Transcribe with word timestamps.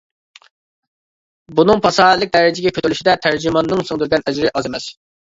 بۇنىڭ 1.59 1.83
پاساھەتلىك 1.85 2.31
دەرىجىگە 2.35 2.71
كۆتۈرۈلۈشىدە 2.77 3.15
تەرجىماننىڭ 3.25 3.83
سىڭدۈرگەن 3.91 4.25
ئەجرى 4.33 4.51
ئاز 4.55 4.71
ئەمەس. 4.71 4.89